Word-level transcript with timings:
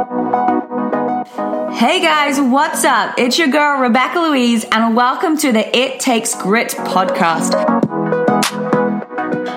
Hey 0.00 2.00
guys, 2.00 2.40
what's 2.40 2.84
up? 2.84 3.16
It's 3.18 3.38
your 3.38 3.48
girl 3.48 3.80
Rebecca 3.80 4.18
Louise, 4.18 4.64
and 4.72 4.96
welcome 4.96 5.36
to 5.36 5.52
the 5.52 5.76
It 5.76 6.00
Takes 6.00 6.34
Grit 6.34 6.70
podcast. 6.70 7.52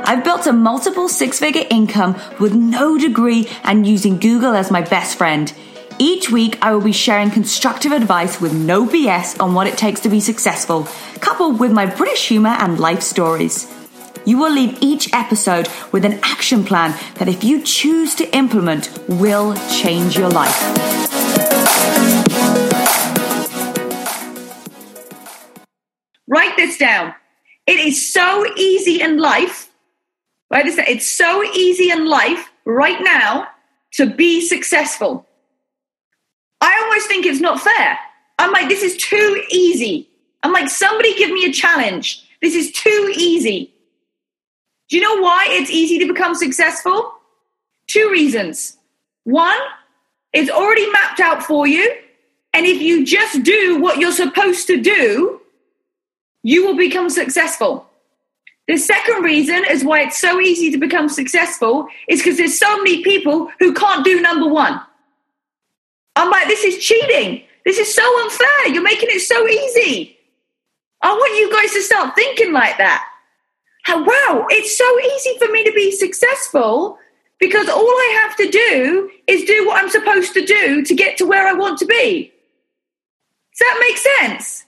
I've 0.05 0.25
built 0.25 0.45
a 0.45 0.51
multiple 0.51 1.07
six 1.07 1.39
figure 1.39 1.63
income 1.69 2.19
with 2.41 2.53
no 2.53 2.97
degree 2.97 3.47
and 3.63 3.87
using 3.87 4.19
Google 4.19 4.53
as 4.53 4.69
my 4.69 4.81
best 4.81 5.17
friend. 5.17 5.53
Each 5.97 6.29
week, 6.29 6.57
I 6.61 6.73
will 6.73 6.81
be 6.81 6.91
sharing 6.91 7.31
constructive 7.31 7.93
advice 7.93 8.41
with 8.41 8.53
no 8.53 8.85
BS 8.85 9.39
on 9.39 9.53
what 9.53 9.67
it 9.67 9.77
takes 9.77 10.01
to 10.01 10.09
be 10.09 10.19
successful, 10.19 10.89
coupled 11.21 11.61
with 11.61 11.71
my 11.71 11.85
British 11.85 12.27
humor 12.27 12.57
and 12.59 12.81
life 12.81 13.01
stories. 13.01 13.72
You 14.25 14.37
will 14.37 14.53
leave 14.53 14.77
each 14.81 15.13
episode 15.13 15.67
with 15.91 16.05
an 16.05 16.19
action 16.23 16.63
plan 16.63 16.97
that, 17.15 17.27
if 17.27 17.43
you 17.43 17.61
choose 17.61 18.15
to 18.15 18.35
implement, 18.35 18.89
will 19.09 19.53
change 19.69 20.17
your 20.17 20.29
life. 20.29 20.57
Write 26.25 26.55
this 26.55 26.77
down. 26.77 27.13
It 27.67 27.79
is 27.79 28.11
so 28.11 28.45
easy 28.55 29.01
in 29.01 29.17
life. 29.17 29.69
Write 30.49 30.65
this 30.65 30.77
down. 30.77 30.85
It's 30.87 31.07
so 31.07 31.43
easy 31.43 31.91
in 31.91 32.07
life 32.07 32.49
right 32.63 33.01
now 33.01 33.47
to 33.95 34.05
be 34.05 34.39
successful. 34.39 35.27
I 36.61 36.79
almost 36.81 37.07
think 37.07 37.25
it's 37.25 37.41
not 37.41 37.59
fair. 37.59 37.99
I'm 38.39 38.53
like, 38.53 38.69
this 38.69 38.83
is 38.83 38.95
too 38.95 39.43
easy. 39.51 40.09
I'm 40.43 40.53
like, 40.53 40.69
somebody 40.69 41.13
give 41.15 41.29
me 41.29 41.45
a 41.45 41.51
challenge. 41.51 42.25
This 42.41 42.55
is 42.55 42.71
too 42.71 43.13
easy. 43.17 43.72
Do 44.93 44.99
you 44.99 45.03
know 45.03 45.23
why 45.23 45.47
it's 45.49 45.71
easy 45.71 45.97
to 45.97 46.05
become 46.05 46.35
successful? 46.35 47.13
Two 47.87 48.11
reasons. 48.11 48.77
One, 49.23 49.57
it's 50.33 50.51
already 50.51 50.87
mapped 50.91 51.19
out 51.19 51.41
for 51.41 51.65
you. 51.65 51.95
And 52.53 52.67
if 52.67 52.79
you 52.79 53.03
just 53.03 53.41
do 53.41 53.79
what 53.81 53.97
you're 53.97 54.11
supposed 54.11 54.67
to 54.67 54.79
do, 54.79 55.41
you 56.43 56.67
will 56.67 56.77
become 56.77 57.09
successful. 57.09 57.89
The 58.67 58.77
second 58.77 59.23
reason 59.23 59.63
is 59.67 59.83
why 59.83 60.01
it's 60.01 60.21
so 60.21 60.39
easy 60.39 60.69
to 60.69 60.77
become 60.77 61.09
successful 61.09 61.87
is 62.07 62.19
because 62.19 62.37
there's 62.37 62.59
so 62.59 62.77
many 62.77 63.01
people 63.01 63.49
who 63.57 63.73
can't 63.73 64.05
do 64.05 64.21
number 64.21 64.47
one. 64.47 64.79
I'm 66.15 66.29
like, 66.29 66.47
this 66.47 66.63
is 66.63 66.77
cheating. 66.77 67.41
This 67.65 67.79
is 67.79 67.91
so 67.91 68.21
unfair. 68.25 68.67
You're 68.67 68.83
making 68.83 69.09
it 69.09 69.21
so 69.21 69.47
easy. 69.47 70.19
I 71.01 71.13
want 71.13 71.39
you 71.39 71.51
guys 71.51 71.73
to 71.73 71.81
start 71.81 72.13
thinking 72.13 72.53
like 72.53 72.77
that. 72.77 73.09
Wow, 73.89 74.47
it's 74.49 74.77
so 74.77 74.99
easy 74.99 75.37
for 75.37 75.51
me 75.51 75.63
to 75.63 75.71
be 75.73 75.91
successful 75.91 76.97
because 77.39 77.67
all 77.69 77.81
I 77.81 78.19
have 78.23 78.35
to 78.37 78.49
do 78.49 79.11
is 79.27 79.43
do 79.43 79.67
what 79.67 79.81
I'm 79.81 79.89
supposed 79.89 80.33
to 80.33 80.45
do 80.45 80.83
to 80.83 80.95
get 80.95 81.17
to 81.17 81.25
where 81.25 81.47
I 81.47 81.53
want 81.53 81.79
to 81.79 81.85
be. 81.85 82.31
Does 83.51 83.59
that 83.59 83.77
make 83.81 83.97
sense? 83.97 84.65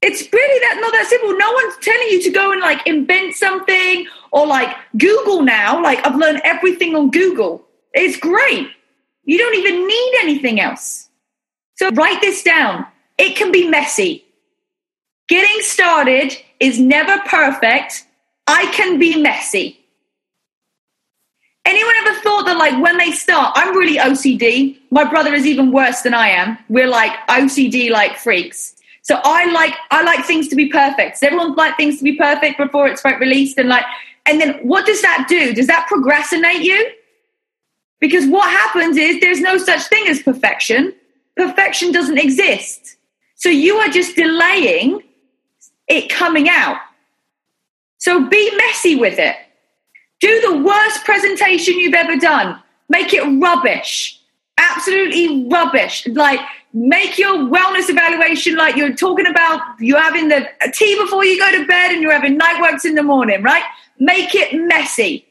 It's 0.00 0.32
really 0.32 0.60
that 0.60 0.78
not 0.80 0.92
that 0.92 1.06
simple. 1.08 1.36
No 1.36 1.52
one's 1.52 1.76
telling 1.80 2.08
you 2.08 2.22
to 2.22 2.30
go 2.30 2.52
and 2.52 2.60
like 2.60 2.86
invent 2.86 3.34
something 3.34 4.06
or 4.30 4.46
like 4.46 4.76
Google 4.96 5.42
now. 5.42 5.82
Like 5.82 6.06
I've 6.06 6.16
learned 6.16 6.42
everything 6.44 6.94
on 6.94 7.10
Google. 7.10 7.64
It's 7.94 8.16
great. 8.16 8.68
You 9.24 9.38
don't 9.38 9.56
even 9.56 9.86
need 9.86 10.14
anything 10.20 10.60
else. 10.60 11.08
So 11.76 11.90
write 11.90 12.20
this 12.20 12.42
down. 12.42 12.86
It 13.16 13.36
can 13.36 13.50
be 13.50 13.68
messy. 13.68 14.24
Getting 15.28 15.62
started 15.62 16.36
is 16.60 16.78
never 16.80 17.18
perfect. 17.26 18.04
I 18.46 18.66
can 18.72 18.98
be 18.98 19.20
messy. 19.20 19.78
Anyone 21.64 21.94
ever 22.06 22.20
thought 22.20 22.46
that, 22.46 22.56
like, 22.56 22.82
when 22.82 22.96
they 22.96 23.12
start, 23.12 23.52
I'm 23.54 23.76
really 23.76 23.98
OCD. 23.98 24.78
My 24.90 25.04
brother 25.04 25.34
is 25.34 25.46
even 25.46 25.70
worse 25.70 26.00
than 26.00 26.14
I 26.14 26.28
am. 26.28 26.56
We're 26.68 26.88
like 26.88 27.12
OCD 27.28 27.90
like 27.90 28.16
freaks. 28.16 28.74
So 29.02 29.20
I 29.24 29.50
like 29.52 29.74
I 29.90 30.02
like 30.02 30.26
things 30.26 30.48
to 30.48 30.56
be 30.56 30.68
perfect. 30.68 31.14
Does 31.14 31.22
everyone 31.22 31.54
like 31.54 31.76
things 31.76 31.98
to 31.98 32.04
be 32.04 32.16
perfect 32.16 32.58
before 32.58 32.88
it's 32.88 33.02
released? 33.04 33.56
And 33.58 33.68
like, 33.68 33.84
and 34.26 34.40
then 34.40 34.54
what 34.66 34.84
does 34.84 35.00
that 35.02 35.26
do? 35.28 35.54
Does 35.54 35.66
that 35.66 35.86
procrastinate 35.88 36.60
you? 36.60 36.90
Because 38.00 38.26
what 38.26 38.50
happens 38.50 38.96
is 38.96 39.18
there's 39.20 39.40
no 39.40 39.56
such 39.56 39.82
thing 39.88 40.06
as 40.08 40.22
perfection. 40.22 40.94
Perfection 41.36 41.90
doesn't 41.90 42.18
exist. 42.18 42.96
So 43.34 43.48
you 43.48 43.76
are 43.76 43.88
just 43.88 44.14
delaying 44.14 45.02
it 45.88 46.10
coming 46.10 46.48
out. 46.48 46.78
So 47.98 48.28
be 48.28 48.56
messy 48.56 48.96
with 48.96 49.18
it. 49.18 49.36
Do 50.20 50.40
the 50.40 50.62
worst 50.62 51.04
presentation 51.04 51.78
you've 51.78 51.94
ever 51.94 52.16
done. 52.16 52.60
Make 52.88 53.12
it 53.12 53.22
rubbish. 53.40 54.20
Absolutely 54.56 55.48
rubbish. 55.48 56.06
Like, 56.08 56.40
make 56.72 57.18
your 57.18 57.36
wellness 57.36 57.88
evaluation 57.88 58.56
like 58.56 58.76
you're 58.76 58.94
talking 58.94 59.26
about 59.26 59.60
you're 59.78 60.00
having 60.00 60.28
the 60.28 60.48
tea 60.72 60.96
before 60.98 61.24
you 61.24 61.38
go 61.38 61.50
to 61.52 61.66
bed 61.66 61.92
and 61.92 62.02
you're 62.02 62.12
having 62.12 62.38
Niteworks 62.38 62.84
in 62.84 62.94
the 62.94 63.02
morning, 63.02 63.42
right? 63.42 63.62
Make 63.98 64.34
it 64.34 64.54
messy. 64.54 65.26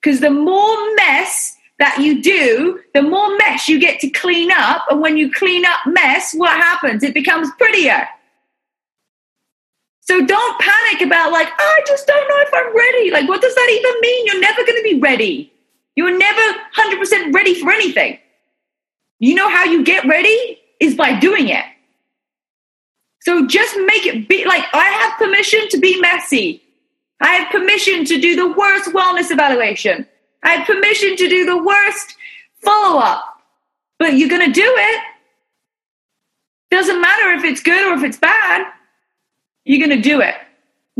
Because 0.00 0.20
the 0.20 0.30
more 0.30 0.94
mess 0.94 1.56
that 1.78 1.98
you 1.98 2.22
do, 2.22 2.80
the 2.94 3.02
more 3.02 3.36
mess 3.36 3.68
you 3.68 3.78
get 3.80 4.00
to 4.00 4.08
clean 4.10 4.50
up. 4.52 4.84
And 4.90 5.00
when 5.00 5.16
you 5.16 5.32
clean 5.32 5.64
up 5.64 5.80
mess, 5.86 6.34
what 6.34 6.56
happens? 6.56 7.02
It 7.02 7.14
becomes 7.14 7.48
prettier. 7.58 8.08
So 10.08 10.24
don't 10.24 10.58
panic 10.58 11.02
about 11.02 11.32
like, 11.32 11.48
oh, 11.48 11.76
I 11.78 11.82
just 11.86 12.06
don't 12.06 12.28
know 12.28 12.38
if 12.38 12.48
I'm 12.54 12.74
ready. 12.74 13.10
Like, 13.10 13.28
what 13.28 13.42
does 13.42 13.54
that 13.54 13.68
even 13.70 14.00
mean? 14.00 14.26
You're 14.26 14.40
never 14.40 14.64
going 14.64 14.78
to 14.78 14.82
be 14.82 14.98
ready. 14.98 15.52
You're 15.96 16.16
never 16.16 16.58
100% 16.78 17.34
ready 17.34 17.60
for 17.60 17.70
anything. 17.70 18.18
You 19.18 19.34
know 19.34 19.50
how 19.50 19.64
you 19.64 19.84
get 19.84 20.06
ready 20.06 20.60
is 20.80 20.94
by 20.94 21.18
doing 21.18 21.48
it. 21.48 21.64
So 23.20 23.46
just 23.46 23.76
make 23.76 24.06
it 24.06 24.28
be 24.28 24.46
like, 24.46 24.64
I 24.72 24.86
have 24.86 25.18
permission 25.18 25.68
to 25.70 25.78
be 25.78 26.00
messy. 26.00 26.62
I 27.20 27.34
have 27.34 27.50
permission 27.50 28.06
to 28.06 28.18
do 28.18 28.34
the 28.34 28.50
worst 28.50 28.90
wellness 28.94 29.30
evaluation. 29.30 30.06
I 30.42 30.54
have 30.54 30.66
permission 30.66 31.16
to 31.16 31.28
do 31.28 31.44
the 31.44 31.62
worst 31.62 32.16
follow 32.62 32.98
up. 32.98 33.42
But 33.98 34.14
you're 34.14 34.30
going 34.30 34.46
to 34.46 34.52
do 34.52 34.74
it. 34.74 35.02
Doesn't 36.70 36.98
matter 36.98 37.32
if 37.32 37.44
it's 37.44 37.60
good 37.60 37.92
or 37.92 37.98
if 37.98 38.04
it's 38.04 38.18
bad 38.18 38.72
you're 39.68 39.86
going 39.86 40.02
to 40.02 40.08
do 40.08 40.20
it. 40.20 40.34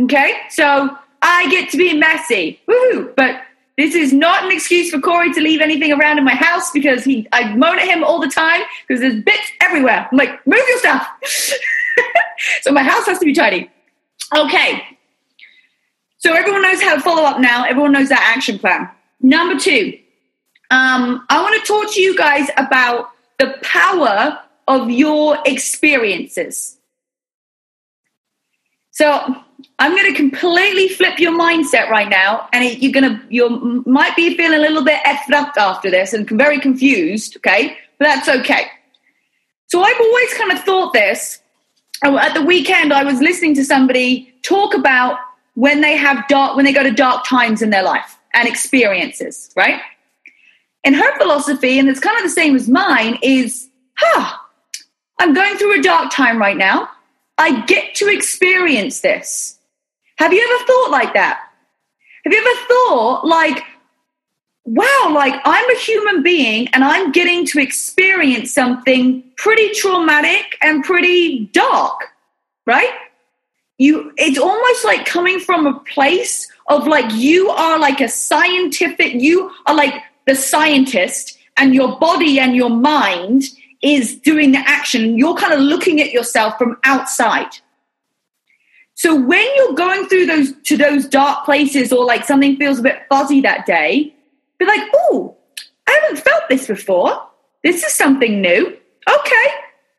Okay? 0.05 0.35
So 0.51 0.97
I 1.23 1.51
get 1.51 1.71
to 1.71 1.79
be 1.79 1.95
messy. 1.95 2.61
Woohoo! 2.69 3.15
But 3.17 3.43
this 3.79 3.95
is 3.95 4.13
not 4.13 4.45
an 4.45 4.53
excuse 4.53 4.91
for 4.91 5.01
Corey 5.01 5.33
to 5.33 5.41
leave 5.41 5.61
anything 5.61 5.91
around 5.93 6.19
in 6.19 6.25
my 6.25 6.35
house 6.35 6.71
because 6.71 7.03
he 7.03 7.27
I 7.33 7.55
moan 7.55 7.79
at 7.79 7.87
him 7.87 8.05
all 8.05 8.21
the 8.21 8.29
time 8.29 8.63
because 8.87 9.01
there's 9.01 9.23
bits 9.23 9.51
everywhere. 9.63 10.07
I'm 10.11 10.19
like, 10.19 10.47
move 10.47 10.61
your 10.69 10.79
stuff. 10.79 11.07
so 12.61 12.73
my 12.73 12.83
house 12.83 13.07
has 13.07 13.19
to 13.21 13.25
be 13.25 13.33
tidy. 13.33 13.71
Okay. 14.37 14.83
So 16.19 16.35
everyone 16.35 16.63
knows 16.63 16.83
how 16.83 16.95
to 16.95 17.01
follow 17.01 17.23
up 17.23 17.41
now. 17.41 17.65
Everyone 17.65 17.93
knows 17.93 18.11
that 18.11 18.35
action 18.37 18.59
plan. 18.59 18.91
Number 19.21 19.59
two, 19.59 19.99
um, 20.71 21.25
I 21.31 21.41
want 21.41 21.59
to 21.61 21.67
talk 21.67 21.95
to 21.95 22.01
you 22.01 22.17
guys 22.17 22.49
about 22.57 23.11
the 23.39 23.55
power 23.63 24.41
of 24.67 24.91
your 24.91 25.39
experiences. 25.47 26.78
So 28.99 29.33
I'm 29.79 29.93
going 29.93 30.13
to 30.13 30.17
completely 30.17 30.89
flip 30.89 31.21
your 31.21 31.31
mindset 31.31 31.89
right 31.89 32.09
now, 32.09 32.49
and 32.53 32.65
you're 32.83 32.91
going 32.91 33.09
to 33.09 33.23
you 33.29 33.85
might 33.87 34.17
be 34.17 34.37
feeling 34.37 34.59
a 34.59 34.61
little 34.61 34.83
bit 34.83 35.01
effed 35.05 35.33
up 35.33 35.57
after 35.57 35.89
this 35.89 36.13
and 36.13 36.29
very 36.29 36.59
confused. 36.59 37.37
Okay, 37.37 37.79
but 37.99 38.07
that's 38.07 38.29
okay. 38.29 38.67
So 39.69 39.83
I've 39.83 40.01
always 40.01 40.35
kind 40.35 40.51
of 40.51 40.59
thought 40.65 40.93
this. 40.95 41.41
Oh, 42.03 42.19
at 42.19 42.35
the 42.35 42.43
weekend, 42.43 42.93
I 42.93 43.05
was 43.05 43.21
listening 43.21 43.55
to 43.55 43.65
somebody 43.65 44.35
talk 44.43 44.75
about 44.75 45.21
when 45.55 45.81
they 45.81 45.97
have 45.97 46.27
dark 46.27 46.57
when 46.57 46.65
they 46.65 46.73
go 46.73 46.83
to 46.83 46.91
dark 46.91 47.25
times 47.25 47.63
in 47.63 47.71
their 47.71 47.85
life 47.85 48.19
and 48.35 48.49
experiences, 48.49 49.53
right? 49.55 49.81
And 50.83 50.97
her 50.97 51.19
philosophy, 51.19 51.79
and 51.79 51.89
it's 51.89 52.01
kind 52.01 52.17
of 52.17 52.25
the 52.25 52.31
same 52.31 52.57
as 52.57 52.69
mine, 52.69 53.17
is, 53.23 53.69
huh, 53.97 54.39
I'm 55.21 55.35
going 55.35 55.57
through 55.57 55.79
a 55.79 55.83
dark 55.85 56.11
time 56.11 56.41
right 56.41 56.57
now. 56.57 56.89
I 57.39 57.65
get 57.67 57.95
to 57.97 58.09
experience 58.09 59.01
this. 59.01 59.59
Have 60.17 60.33
you 60.33 60.43
ever 60.43 60.65
thought 60.67 60.91
like 60.91 61.15
that? 61.15 61.41
Have 62.25 62.33
you 62.33 62.41
ever 62.41 62.67
thought 62.67 63.25
like, 63.25 63.63
wow, 64.65 65.11
like 65.15 65.41
I'm 65.45 65.71
a 65.71 65.79
human 65.79 66.23
being 66.23 66.69
and 66.69 66.85
I'm 66.85 67.13
getting 67.13 67.47
to 67.47 67.61
experience 67.61 68.53
something 68.53 69.23
pretty 69.37 69.71
traumatic 69.71 70.59
and 70.61 70.83
pretty 70.83 71.47
dark, 71.53 72.09
right? 72.67 72.91
You, 73.79 74.13
it's 74.17 74.39
almost 74.39 74.85
like 74.85 75.07
coming 75.07 75.39
from 75.39 75.67
a 75.67 75.79
place 75.81 76.51
of 76.67 76.89
like 76.89 77.11
you 77.15 77.49
are 77.51 77.79
like 77.79 78.01
a 78.01 78.09
scientific, 78.09 79.15
you 79.15 79.53
are 79.67 79.75
like 79.75 79.95
the 80.27 80.35
scientist 80.35 81.39
and 81.57 81.75
your 81.75 81.97
body 81.99 82.41
and 82.41 82.57
your 82.57 82.71
mind 82.71 83.45
is 83.83 84.17
doing 84.17 84.53
the 84.53 84.59
action. 84.59 85.19
You're 85.19 85.37
kind 85.37 85.53
of 85.53 85.61
looking 85.61 86.01
at 86.01 86.13
yourself 86.13 86.59
from 86.59 86.79
outside. 86.85 87.51
So 88.95 89.15
when 89.15 89.47
you're 89.57 89.75
going 89.75 90.07
through 90.09 90.27
those 90.27 90.53
to 90.65 90.77
those 90.77 91.07
dark 91.07 91.45
places 91.45 91.93
or 91.93 92.05
like 92.05 92.25
something 92.25 92.57
feels 92.57 92.81
a 92.81 92.83
bit 92.83 93.03
fuzzy 93.09 93.41
that 93.43 93.65
day, 93.65 94.13
be 94.59 94.67
like, 94.67 94.83
oh, 94.93 95.37
I 95.87 96.01
haven't 96.03 96.23
felt 96.25 96.43
this 96.49 96.67
before. 96.67 97.23
This 97.63 97.85
is 97.85 97.93
something 97.95 98.41
new. 98.41 98.77
Okay. 99.09 99.47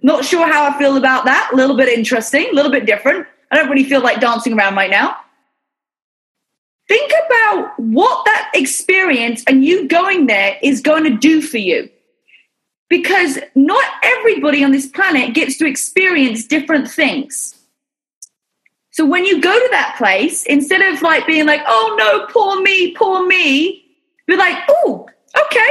Not 0.01 0.25
sure 0.25 0.51
how 0.51 0.69
I 0.69 0.77
feel 0.77 0.97
about 0.97 1.25
that. 1.25 1.49
A 1.53 1.55
little 1.55 1.77
bit 1.77 1.87
interesting, 1.87 2.47
a 2.51 2.53
little 2.53 2.71
bit 2.71 2.85
different. 2.85 3.25
I 3.51 3.55
don't 3.55 3.69
really 3.69 3.83
feel 3.83 4.01
like 4.01 4.19
dancing 4.19 4.53
around 4.53 4.75
right 4.75 4.89
now. 4.89 5.17
Think 6.87 7.11
about 7.25 7.79
what 7.79 8.25
that 8.25 8.51
experience 8.53 9.43
and 9.47 9.63
you 9.63 9.87
going 9.87 10.27
there 10.27 10.57
is 10.61 10.81
going 10.81 11.03
to 11.03 11.15
do 11.15 11.41
for 11.41 11.57
you. 11.57 11.89
Because 12.89 13.37
not 13.55 13.83
everybody 14.03 14.63
on 14.63 14.71
this 14.71 14.87
planet 14.87 15.35
gets 15.35 15.57
to 15.57 15.67
experience 15.67 16.45
different 16.45 16.89
things. 16.89 17.55
So 18.91 19.05
when 19.05 19.25
you 19.25 19.39
go 19.39 19.53
to 19.53 19.67
that 19.71 19.95
place, 19.97 20.43
instead 20.45 20.81
of 20.81 21.01
like 21.01 21.25
being 21.27 21.45
like, 21.45 21.61
oh 21.67 21.95
no, 21.97 22.25
poor 22.33 22.61
me, 22.61 22.93
poor 22.95 23.25
me, 23.25 23.85
you're 24.27 24.37
like, 24.37 24.57
oh, 24.69 25.07
okay, 25.45 25.69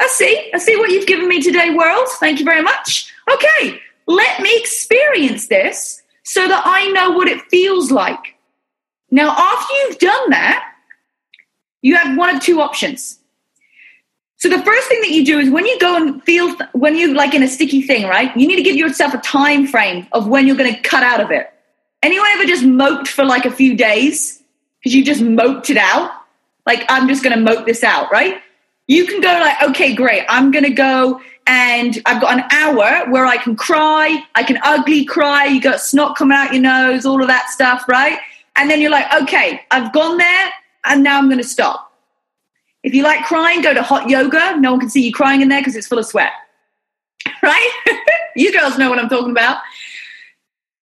I 0.00 0.06
see. 0.06 0.50
I 0.54 0.58
see 0.58 0.76
what 0.76 0.90
you've 0.90 1.06
given 1.06 1.28
me 1.28 1.42
today, 1.42 1.70
world. 1.70 2.08
Thank 2.18 2.38
you 2.38 2.44
very 2.44 2.62
much. 2.62 3.12
Okay, 3.32 3.80
let 4.06 4.40
me 4.40 4.50
experience 4.58 5.48
this 5.48 6.02
so 6.24 6.46
that 6.46 6.62
I 6.64 6.88
know 6.92 7.10
what 7.10 7.28
it 7.28 7.42
feels 7.50 7.90
like. 7.90 8.36
Now, 9.10 9.30
after 9.30 9.74
you've 9.74 9.98
done 9.98 10.30
that, 10.30 10.72
you 11.82 11.96
have 11.96 12.16
one 12.16 12.36
of 12.36 12.42
two 12.42 12.60
options. 12.60 13.19
So 14.40 14.48
the 14.48 14.62
first 14.62 14.88
thing 14.88 15.02
that 15.02 15.10
you 15.10 15.22
do 15.22 15.38
is 15.38 15.50
when 15.50 15.66
you 15.66 15.78
go 15.78 15.96
and 15.96 16.22
feel 16.24 16.56
when 16.72 16.96
you 16.96 17.12
like 17.12 17.34
in 17.34 17.42
a 17.42 17.48
sticky 17.48 17.82
thing, 17.82 18.06
right? 18.06 18.34
You 18.34 18.48
need 18.48 18.56
to 18.56 18.62
give 18.62 18.74
yourself 18.74 19.12
a 19.12 19.18
time 19.18 19.66
frame 19.66 20.06
of 20.12 20.28
when 20.28 20.46
you're 20.46 20.56
going 20.56 20.74
to 20.74 20.80
cut 20.80 21.02
out 21.02 21.20
of 21.20 21.30
it. 21.30 21.52
Anyone 22.02 22.26
ever 22.30 22.46
just 22.46 22.64
moped 22.64 23.06
for 23.06 23.22
like 23.22 23.44
a 23.44 23.50
few 23.50 23.76
days 23.76 24.42
because 24.78 24.94
you 24.94 25.04
just 25.04 25.20
moped 25.20 25.68
it 25.68 25.76
out? 25.76 26.10
Like 26.64 26.86
I'm 26.88 27.06
just 27.06 27.22
going 27.22 27.36
to 27.36 27.40
mope 27.42 27.66
this 27.66 27.84
out, 27.84 28.10
right? 28.10 28.40
You 28.86 29.04
can 29.04 29.20
go 29.20 29.28
like, 29.28 29.62
okay, 29.62 29.94
great. 29.94 30.24
I'm 30.30 30.50
going 30.50 30.64
to 30.64 30.70
go 30.70 31.20
and 31.46 32.00
I've 32.06 32.22
got 32.22 32.38
an 32.38 32.44
hour 32.50 33.10
where 33.10 33.26
I 33.26 33.36
can 33.36 33.56
cry. 33.56 34.24
I 34.36 34.42
can 34.42 34.58
ugly 34.62 35.04
cry. 35.04 35.44
You 35.44 35.60
got 35.60 35.82
snot 35.82 36.16
coming 36.16 36.38
out 36.38 36.54
your 36.54 36.62
nose, 36.62 37.04
all 37.04 37.20
of 37.20 37.28
that 37.28 37.50
stuff, 37.50 37.84
right? 37.88 38.18
And 38.56 38.70
then 38.70 38.80
you're 38.80 38.90
like, 38.90 39.12
okay, 39.22 39.60
I've 39.70 39.92
gone 39.92 40.16
there 40.16 40.50
and 40.86 41.02
now 41.02 41.18
I'm 41.18 41.28
going 41.28 41.42
to 41.42 41.46
stop. 41.46 41.89
If 42.82 42.94
you 42.94 43.02
like 43.02 43.24
crying, 43.24 43.62
go 43.62 43.74
to 43.74 43.82
hot 43.82 44.08
yoga. 44.08 44.56
No 44.58 44.72
one 44.72 44.80
can 44.80 44.90
see 44.90 45.04
you 45.04 45.12
crying 45.12 45.42
in 45.42 45.48
there 45.48 45.60
because 45.60 45.76
it's 45.76 45.86
full 45.86 45.98
of 45.98 46.06
sweat. 46.06 46.32
Right? 47.42 47.70
you 48.36 48.52
girls 48.52 48.78
know 48.78 48.88
what 48.90 48.98
I'm 48.98 49.08
talking 49.08 49.30
about. 49.30 49.58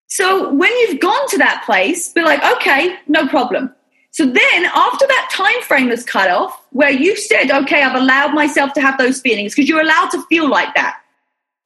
So 0.09 0.53
when 0.53 0.73
you've 0.79 1.01
gone 1.01 1.29
to 1.29 1.39
that 1.39 1.63
place, 1.65 2.13
be 2.13 2.23
like, 2.23 2.43
okay, 2.57 2.97
no 3.07 3.29
problem. 3.29 3.75
So 4.11 4.25
then 4.25 4.65
after 4.75 5.07
that 5.07 5.29
time 5.31 5.63
frame 5.63 5.91
is 5.91 6.03
cut 6.03 6.31
off, 6.31 6.65
where 6.71 6.91
you 6.91 7.17
said, 7.17 7.51
okay, 7.51 7.83
I've 7.83 7.95
allowed 7.95 8.35
myself 8.35 8.73
to 8.73 8.81
have 8.81 8.99
those 8.99 9.21
feelings, 9.21 9.55
because 9.55 9.69
you're 9.69 9.81
allowed 9.81 10.11
to 10.11 10.23
feel 10.27 10.49
like 10.49 10.75
that. 10.75 10.97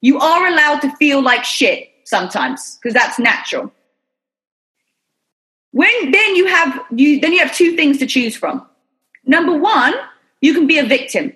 You 0.01 0.19
are 0.19 0.47
allowed 0.47 0.81
to 0.81 0.95
feel 0.97 1.23
like 1.23 1.45
shit 1.45 1.89
sometimes, 2.05 2.79
because 2.83 2.93
that's 2.93 3.19
natural. 3.19 3.73
When 5.71 6.11
then 6.11 6.37
you 6.37 6.47
have 6.47 6.79
you 6.95 7.21
then 7.21 7.33
you 7.33 7.39
have 7.39 7.55
two 7.55 7.77
things 7.77 7.99
to 7.99 8.07
choose 8.07 8.37
from. 8.37 8.67
Number 9.25 9.57
one, 9.57 9.95
you 10.43 10.53
can 10.53 10.67
be 10.67 10.79
a 10.79 10.85
victim. 10.85 11.33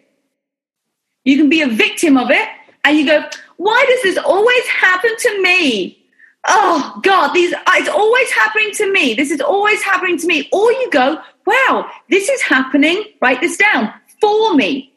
You 1.24 1.38
can 1.38 1.48
be 1.48 1.62
a 1.62 1.68
victim 1.68 2.18
of 2.18 2.30
it 2.30 2.48
and 2.84 2.98
you 2.98 3.06
go, 3.06 3.24
why 3.56 3.84
does 3.88 4.02
this 4.02 4.22
always 4.22 4.66
happen 4.66 5.10
to 5.18 5.42
me? 5.42 5.98
Oh 6.46 7.00
God, 7.02 7.32
these 7.32 7.54
it's 7.68 7.88
always 7.88 8.30
happening 8.32 8.70
to 8.74 8.92
me. 8.92 9.14
This 9.14 9.30
is 9.30 9.40
always 9.40 9.82
happening 9.82 10.18
to 10.18 10.26
me. 10.26 10.48
Or 10.52 10.70
you 10.70 10.90
go, 10.90 11.18
wow, 11.46 11.90
this 12.10 12.28
is 12.28 12.42
happening, 12.42 13.02
write 13.22 13.40
this 13.40 13.56
down, 13.56 13.92
for 14.20 14.54
me. 14.54 14.92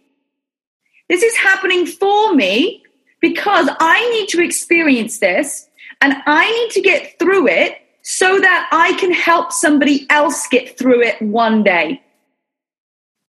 This 1.07 1.23
is 1.23 1.35
happening 1.37 1.85
for 1.85 2.35
me 2.35 2.83
because 3.21 3.69
I 3.79 4.09
need 4.11 4.29
to 4.29 4.43
experience 4.43 5.19
this 5.19 5.67
and 6.01 6.13
I 6.25 6.51
need 6.51 6.71
to 6.73 6.81
get 6.81 7.17
through 7.17 7.47
it 7.47 7.77
so 8.01 8.39
that 8.39 8.69
I 8.71 8.93
can 8.99 9.11
help 9.11 9.51
somebody 9.51 10.07
else 10.09 10.47
get 10.47 10.77
through 10.77 11.01
it 11.01 11.21
one 11.21 11.63
day. 11.63 12.01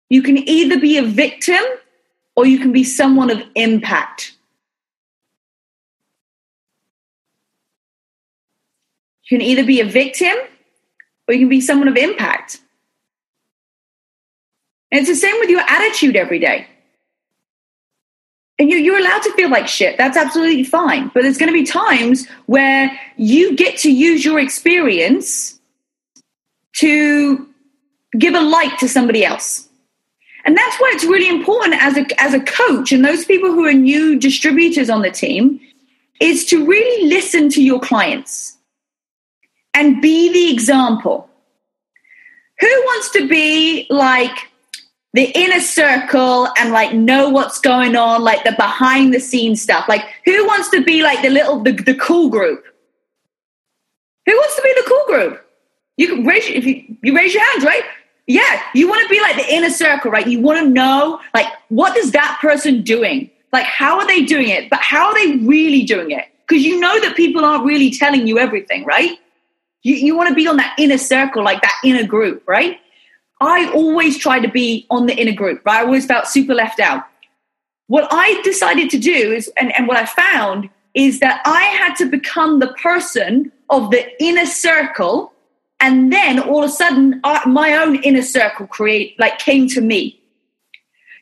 You 0.08 0.22
can 0.22 0.38
either 0.48 0.78
be 0.78 0.98
a 0.98 1.02
victim 1.02 1.62
or 2.36 2.46
you 2.46 2.58
can 2.58 2.72
be 2.72 2.84
someone 2.84 3.30
of 3.30 3.42
impact. 3.54 4.34
You 9.24 9.38
can 9.38 9.46
either 9.46 9.64
be 9.64 9.80
a 9.80 9.84
victim 9.84 10.34
or 11.26 11.34
you 11.34 11.40
can 11.40 11.48
be 11.48 11.60
someone 11.60 11.88
of 11.88 11.96
impact. 11.96 12.60
And 14.92 15.00
it's 15.00 15.08
the 15.08 15.16
same 15.16 15.40
with 15.40 15.50
your 15.50 15.62
attitude 15.62 16.14
every 16.14 16.38
day. 16.38 16.68
And 18.58 18.70
you're, 18.70 18.78
you're 18.78 18.98
allowed 18.98 19.22
to 19.22 19.32
feel 19.32 19.50
like 19.50 19.66
shit. 19.66 19.98
That's 19.98 20.16
absolutely 20.16 20.64
fine. 20.64 21.10
But 21.12 21.22
there's 21.22 21.36
going 21.36 21.52
to 21.52 21.58
be 21.58 21.64
times 21.64 22.26
where 22.46 22.98
you 23.16 23.56
get 23.56 23.78
to 23.78 23.92
use 23.92 24.24
your 24.24 24.38
experience 24.38 25.58
to 26.76 27.48
give 28.16 28.34
a 28.34 28.40
light 28.40 28.78
to 28.78 28.88
somebody 28.88 29.24
else. 29.24 29.65
And 30.46 30.56
that's 30.56 30.76
why 30.76 30.92
it's 30.94 31.04
really 31.04 31.28
important 31.28 31.74
as 31.74 31.96
a, 31.96 32.20
as 32.20 32.32
a 32.32 32.40
coach 32.40 32.92
and 32.92 33.04
those 33.04 33.24
people 33.24 33.50
who 33.50 33.66
are 33.66 33.72
new 33.72 34.16
distributors 34.16 34.88
on 34.88 35.02
the 35.02 35.10
team 35.10 35.60
is 36.20 36.44
to 36.46 36.64
really 36.64 37.08
listen 37.08 37.48
to 37.50 37.62
your 37.62 37.80
clients 37.80 38.56
and 39.74 40.00
be 40.00 40.32
the 40.32 40.52
example. 40.52 41.28
Who 42.60 42.68
wants 42.68 43.10
to 43.10 43.28
be 43.28 43.88
like 43.90 44.50
the 45.12 45.32
inner 45.34 45.60
circle 45.60 46.48
and 46.56 46.70
like 46.70 46.94
know 46.94 47.28
what's 47.28 47.58
going 47.58 47.96
on, 47.96 48.22
like 48.22 48.44
the 48.44 48.52
behind 48.52 49.12
the 49.12 49.20
scenes 49.20 49.60
stuff? 49.60 49.86
Like 49.88 50.04
who 50.24 50.46
wants 50.46 50.70
to 50.70 50.82
be 50.82 51.02
like 51.02 51.22
the 51.22 51.28
little 51.28 51.60
the, 51.60 51.72
the 51.72 51.96
cool 51.96 52.30
group? 52.30 52.64
Who 54.26 54.32
wants 54.32 54.56
to 54.56 54.62
be 54.62 54.72
the 54.76 54.84
cool 54.86 55.04
group? 55.06 55.46
You 55.96 56.08
can 56.08 56.24
raise 56.24 56.48
if 56.48 56.64
you, 56.64 56.96
you 57.02 57.16
raise 57.16 57.34
your 57.34 57.44
hands, 57.50 57.64
right? 57.64 57.82
Yeah, 58.26 58.60
you 58.74 58.88
want 58.88 59.02
to 59.02 59.08
be 59.08 59.20
like 59.20 59.36
the 59.36 59.54
inner 59.54 59.70
circle, 59.70 60.10
right? 60.10 60.26
You 60.26 60.40
want 60.40 60.58
to 60.60 60.68
know, 60.68 61.20
like, 61.32 61.46
what 61.68 61.96
is 61.96 62.10
that 62.12 62.38
person 62.40 62.82
doing? 62.82 63.30
Like, 63.52 63.66
how 63.66 64.00
are 64.00 64.06
they 64.06 64.24
doing 64.24 64.48
it? 64.48 64.68
But 64.68 64.80
how 64.80 65.08
are 65.08 65.14
they 65.14 65.36
really 65.44 65.84
doing 65.84 66.10
it? 66.10 66.24
Because 66.46 66.64
you 66.64 66.80
know 66.80 67.00
that 67.00 67.16
people 67.16 67.44
aren't 67.44 67.64
really 67.64 67.90
telling 67.90 68.26
you 68.26 68.38
everything, 68.38 68.84
right? 68.84 69.18
You, 69.82 69.94
you 69.94 70.16
want 70.16 70.28
to 70.28 70.34
be 70.34 70.48
on 70.48 70.56
that 70.56 70.74
inner 70.78 70.98
circle, 70.98 71.44
like 71.44 71.62
that 71.62 71.74
inner 71.84 72.04
group, 72.04 72.42
right? 72.48 72.80
I 73.40 73.70
always 73.72 74.18
try 74.18 74.40
to 74.40 74.48
be 74.48 74.86
on 74.90 75.06
the 75.06 75.14
inner 75.14 75.32
group, 75.32 75.62
right? 75.64 75.80
I 75.80 75.84
always 75.84 76.06
felt 76.06 76.26
super 76.26 76.54
left 76.54 76.80
out. 76.80 77.04
What 77.86 78.08
I 78.10 78.40
decided 78.42 78.90
to 78.90 78.98
do 78.98 79.12
is, 79.12 79.50
and, 79.56 79.74
and 79.76 79.86
what 79.86 79.96
I 79.96 80.06
found 80.06 80.68
is 80.94 81.20
that 81.20 81.42
I 81.44 81.62
had 81.62 81.94
to 81.96 82.06
become 82.06 82.58
the 82.58 82.72
person 82.82 83.52
of 83.70 83.90
the 83.90 84.04
inner 84.22 84.46
circle 84.46 85.32
and 85.80 86.12
then 86.12 86.38
all 86.38 86.64
of 86.64 86.70
a 86.70 86.72
sudden 86.72 87.20
my 87.46 87.76
own 87.76 87.96
inner 88.02 88.22
circle 88.22 88.66
create 88.66 89.18
like 89.18 89.38
came 89.38 89.68
to 89.68 89.80
me. 89.80 90.20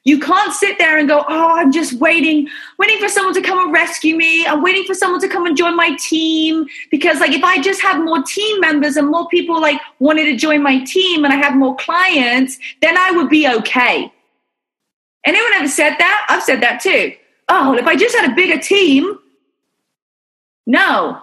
You 0.07 0.21
can't 0.21 0.53
sit 0.53 0.77
there 0.79 0.99
and 0.99 1.09
go 1.09 1.25
oh 1.27 1.57
i'm 1.57 1.73
just 1.73 1.95
waiting 1.95 2.47
waiting 2.79 2.99
for 2.99 3.09
someone 3.09 3.35
to 3.35 3.41
come 3.41 3.59
and 3.59 3.73
rescue 3.73 4.17
me. 4.17 4.47
I'm 4.47 4.63
waiting 4.63 4.85
for 4.85 4.95
someone 4.95 5.21
to 5.23 5.29
come 5.29 5.47
and 5.47 5.57
join 5.57 5.77
my 5.77 5.97
team. 5.99 6.67
Because 6.91 7.21
like 7.21 7.33
if 7.33 7.43
i 7.43 7.61
just 7.61 7.81
had 7.81 7.99
more 7.99 8.23
team 8.23 8.61
members 8.61 8.97
and 8.97 9.09
more 9.09 9.27
people 9.29 9.61
like 9.61 9.81
wanted 9.99 10.25
to 10.27 10.37
join 10.37 10.63
my 10.63 10.85
team 10.85 11.25
and 11.25 11.33
i 11.33 11.37
had 11.37 11.57
more 11.57 11.75
clients 11.77 12.59
then 12.81 12.97
i 12.97 13.11
would 13.11 13.31
be 13.31 13.49
okay. 13.49 14.13
Anyone 15.27 15.53
ever 15.55 15.69
said 15.69 15.97
that? 15.99 16.27
I've 16.29 16.43
said 16.43 16.61
that 16.63 16.81
too. 16.81 17.15
Oh 17.49 17.77
if 17.77 17.87
i 17.87 17.97
just 17.97 18.15
had 18.15 18.31
a 18.31 18.35
bigger 18.35 18.61
team 18.61 19.19
no 20.67 21.23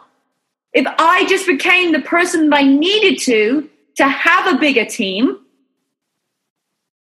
if 0.73 0.85
I 0.97 1.25
just 1.27 1.45
became 1.45 1.91
the 1.91 2.01
person 2.01 2.49
that 2.49 2.59
I 2.59 2.63
needed 2.63 3.19
to 3.23 3.69
to 3.97 4.07
have 4.07 4.55
a 4.55 4.57
bigger 4.57 4.85
team, 4.85 5.37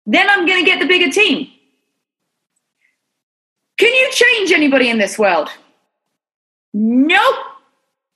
then 0.06 0.28
I'm 0.28 0.46
going 0.46 0.64
to 0.64 0.68
get 0.68 0.80
the 0.80 0.86
bigger 0.86 1.10
team. 1.10 1.48
Can 3.78 3.94
you 3.94 4.10
change 4.12 4.52
anybody 4.52 4.90
in 4.90 4.98
this 4.98 5.18
world? 5.18 5.48
Nope. 6.74 7.36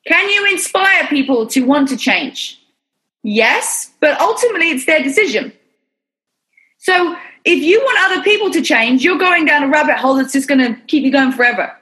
Can 0.06 0.28
you 0.28 0.46
inspire 0.52 1.06
people 1.06 1.46
to 1.48 1.62
want 1.62 1.88
to 1.88 1.96
change? 1.96 2.60
Yes, 3.22 3.90
but 4.00 4.20
ultimately 4.20 4.70
it's 4.70 4.84
their 4.84 5.02
decision. 5.02 5.52
So 6.78 7.16
if 7.44 7.62
you 7.62 7.80
want 7.80 8.12
other 8.12 8.22
people 8.22 8.50
to 8.50 8.60
change, 8.60 9.02
you're 9.02 9.18
going 9.18 9.46
down 9.46 9.62
a 9.62 9.68
rabbit 9.68 9.96
hole 9.96 10.16
that's 10.16 10.34
just 10.34 10.48
going 10.48 10.60
to 10.60 10.78
keep 10.82 11.04
you 11.04 11.10
going 11.10 11.32
forever. 11.32 11.74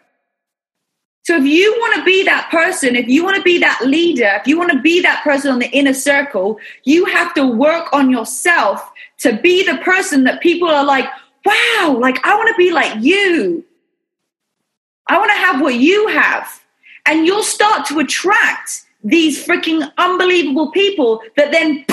So 1.25 1.37
if 1.37 1.45
you 1.45 1.73
want 1.79 1.97
to 1.97 2.05
be 2.05 2.25
that 2.25 2.49
person, 2.51 2.97
if 2.97 3.07
you 3.07 3.23
want 3.23 3.37
to 3.37 3.43
be 3.43 3.59
that 3.59 3.81
leader, 3.85 4.39
if 4.41 4.47
you 4.47 4.59
want 4.59 4.73
to 4.73 4.81
be 4.81 5.01
that 5.03 5.23
person 5.23 5.53
on 5.53 5.61
the 5.61 5.71
inner 5.71 5.95
circle, 5.95 6.59
you 6.83 7.05
have 7.05 7.33
to 7.35 7.47
work 7.47 7.93
on 7.93 8.11
yourself 8.11 8.91
to 9.19 9.37
be 9.41 9.65
the 9.65 9.79
person 9.79 10.25
that 10.25 10.41
people 10.41 10.69
are 10.69 10.85
like, 10.85 11.09
wow, 11.45 11.97
like 12.01 12.25
I 12.27 12.35
want 12.35 12.49
to 12.49 12.57
be 12.57 12.73
like 12.73 13.03
you. 13.03 13.65
I 15.07 15.19
want 15.19 15.31
to 15.31 15.37
have 15.37 15.61
what 15.61 15.75
you 15.75 16.09
have. 16.09 16.61
And 17.07 17.25
you'll 17.25 17.43
start 17.45 17.87
to 17.87 18.01
attract 18.01 18.85
these 19.05 19.45
freaking 19.47 19.93
unbelievable 19.99 20.73
people 20.73 21.23
that 21.37 21.53
then 21.53 21.85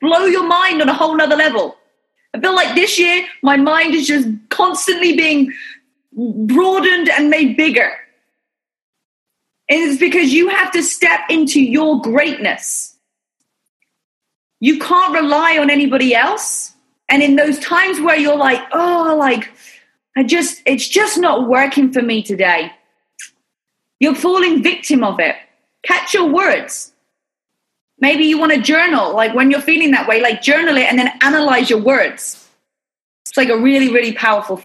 blow 0.00 0.24
your 0.26 0.46
mind 0.46 0.82
on 0.82 0.88
a 0.88 0.94
whole 0.94 1.16
nother 1.16 1.36
level. 1.36 1.76
I 2.34 2.40
feel 2.40 2.54
like 2.54 2.74
this 2.74 2.98
year, 2.98 3.26
my 3.42 3.56
mind 3.56 3.94
is 3.94 4.06
just 4.06 4.28
constantly 4.50 5.16
being 5.16 5.52
broadened 6.12 7.08
and 7.08 7.28
made 7.28 7.56
bigger. 7.56 7.92
It's 9.74 9.98
because 9.98 10.34
you 10.34 10.48
have 10.50 10.70
to 10.72 10.82
step 10.82 11.20
into 11.30 11.58
your 11.58 12.02
greatness. 12.02 12.94
You 14.60 14.78
can't 14.78 15.14
rely 15.14 15.56
on 15.56 15.70
anybody 15.70 16.14
else. 16.14 16.74
And 17.08 17.22
in 17.22 17.36
those 17.36 17.58
times 17.58 17.98
where 17.98 18.16
you're 18.16 18.36
like, 18.36 18.60
oh, 18.72 19.16
like, 19.18 19.50
I 20.14 20.24
just, 20.24 20.60
it's 20.66 20.86
just 20.86 21.16
not 21.18 21.48
working 21.48 21.90
for 21.90 22.02
me 22.02 22.22
today, 22.22 22.70
you're 23.98 24.14
falling 24.14 24.62
victim 24.62 25.02
of 25.02 25.18
it. 25.20 25.36
Catch 25.84 26.12
your 26.12 26.28
words. 26.28 26.92
Maybe 27.98 28.24
you 28.24 28.38
want 28.38 28.52
to 28.52 28.60
journal, 28.60 29.14
like 29.14 29.34
when 29.34 29.50
you're 29.50 29.60
feeling 29.60 29.92
that 29.92 30.06
way, 30.06 30.20
like 30.20 30.42
journal 30.42 30.76
it 30.76 30.82
and 30.82 30.98
then 30.98 31.12
analyze 31.22 31.70
your 31.70 31.80
words. 31.80 32.46
It's 33.24 33.36
like 33.38 33.48
a 33.48 33.56
really, 33.56 33.90
really 33.90 34.12
powerful 34.12 34.62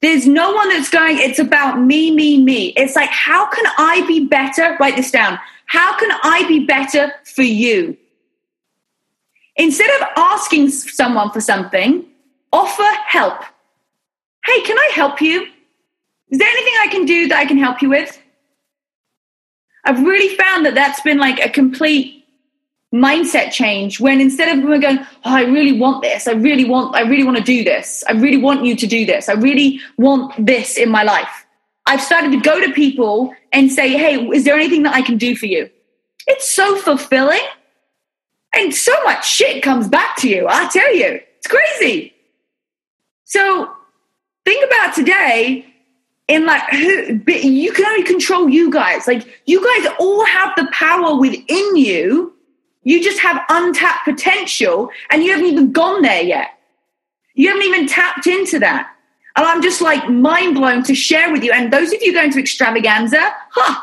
there's 0.00 0.26
no 0.26 0.52
one 0.52 0.68
that's 0.68 0.90
going, 0.90 1.18
it's 1.18 1.38
about 1.38 1.80
me, 1.80 2.10
me, 2.10 2.42
me. 2.42 2.68
It's 2.76 2.94
like, 2.94 3.10
how 3.10 3.48
can 3.50 3.64
I 3.78 4.04
be 4.06 4.26
better? 4.26 4.76
Write 4.78 4.96
this 4.96 5.10
down. 5.10 5.38
How 5.66 5.98
can 5.98 6.10
I 6.22 6.46
be 6.46 6.64
better 6.64 7.12
for 7.24 7.42
you? 7.42 7.96
Instead 9.56 9.90
of 10.00 10.08
asking 10.16 10.70
someone 10.70 11.30
for 11.30 11.40
something, 11.40 12.06
offer 12.52 12.88
help. 13.06 13.42
Hey, 14.46 14.60
can 14.62 14.78
I 14.78 14.90
help 14.94 15.20
you? 15.20 15.46
Is 16.30 16.38
there 16.38 16.48
anything 16.48 16.74
I 16.80 16.88
can 16.88 17.04
do 17.04 17.28
that 17.28 17.38
I 17.38 17.46
can 17.46 17.58
help 17.58 17.82
you 17.82 17.88
with? 17.88 18.20
I've 19.84 20.00
really 20.00 20.36
found 20.36 20.64
that 20.66 20.74
that's 20.74 21.00
been 21.00 21.18
like 21.18 21.44
a 21.44 21.48
complete 21.48 22.17
mindset 22.94 23.52
change 23.52 24.00
when 24.00 24.20
instead 24.20 24.56
of 24.56 24.64
we're 24.64 24.78
going, 24.78 24.98
oh, 24.98 25.06
I 25.24 25.42
really 25.42 25.78
want 25.78 26.02
this, 26.02 26.26
I 26.26 26.32
really 26.32 26.64
want, 26.64 26.94
I 26.94 27.02
really 27.02 27.24
want 27.24 27.36
to 27.36 27.42
do 27.42 27.62
this, 27.62 28.02
I 28.08 28.12
really 28.12 28.38
want 28.38 28.64
you 28.64 28.74
to 28.76 28.86
do 28.86 29.04
this, 29.04 29.28
I 29.28 29.34
really 29.34 29.80
want 29.98 30.34
this 30.44 30.76
in 30.78 30.90
my 30.90 31.02
life. 31.02 31.46
I've 31.86 32.02
started 32.02 32.32
to 32.32 32.40
go 32.40 32.60
to 32.64 32.72
people 32.72 33.34
and 33.52 33.70
say, 33.70 33.90
hey, 33.90 34.26
is 34.28 34.44
there 34.44 34.54
anything 34.54 34.82
that 34.84 34.94
I 34.94 35.02
can 35.02 35.18
do 35.18 35.36
for 35.36 35.46
you? 35.46 35.70
It's 36.26 36.48
so 36.48 36.76
fulfilling. 36.76 37.40
And 38.54 38.74
so 38.74 38.92
much 39.04 39.28
shit 39.28 39.62
comes 39.62 39.88
back 39.88 40.16
to 40.18 40.28
you, 40.28 40.46
I 40.48 40.68
tell 40.68 40.94
you. 40.94 41.20
It's 41.36 41.46
crazy. 41.46 42.14
So 43.24 43.70
think 44.44 44.66
about 44.66 44.94
today 44.94 45.66
in 46.28 46.46
like 46.46 46.62
who 46.70 47.20
you 47.26 47.72
can 47.72 47.86
only 47.86 48.04
control 48.04 48.48
you 48.48 48.70
guys. 48.70 49.06
Like 49.06 49.42
you 49.46 49.62
guys 49.62 49.92
all 49.98 50.24
have 50.24 50.54
the 50.56 50.68
power 50.72 51.18
within 51.18 51.76
you 51.76 52.34
you 52.88 53.02
just 53.02 53.20
have 53.20 53.42
untapped 53.50 54.06
potential 54.06 54.90
and 55.10 55.22
you 55.22 55.30
haven't 55.30 55.44
even 55.44 55.72
gone 55.72 56.00
there 56.00 56.22
yet. 56.22 56.58
You 57.34 57.48
haven't 57.48 57.64
even 57.64 57.86
tapped 57.86 58.26
into 58.26 58.58
that. 58.60 58.90
And 59.36 59.44
I'm 59.44 59.60
just 59.60 59.82
like 59.82 60.08
mind 60.08 60.54
blown 60.54 60.82
to 60.84 60.94
share 60.94 61.30
with 61.30 61.44
you. 61.44 61.52
And 61.52 61.70
those 61.70 61.92
of 61.92 62.00
you 62.00 62.14
going 62.14 62.32
to 62.32 62.40
extravaganza, 62.40 63.20
huh, 63.50 63.78